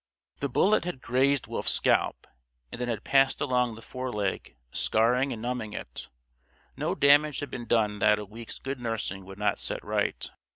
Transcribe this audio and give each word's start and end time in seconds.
The 0.39 0.49
bullet 0.49 0.83
had 0.83 0.99
grazed 0.99 1.45
Wolf's 1.45 1.69
scalp 1.69 2.25
and 2.71 2.81
then 2.81 2.87
had 2.87 3.03
passed 3.03 3.39
along 3.39 3.75
the 3.75 3.83
foreleg; 3.83 4.55
scarring 4.71 5.31
and 5.31 5.39
numbing 5.43 5.73
it. 5.73 6.09
No 6.75 6.95
damage 6.95 7.39
had 7.39 7.51
been 7.51 7.67
done 7.67 7.99
that 7.99 8.17
a 8.17 8.25
week's 8.25 8.57
good 8.57 8.79
nursing 8.79 9.23
would 9.25 9.37
not 9.37 9.59
set 9.59 9.85
right. 9.85 10.31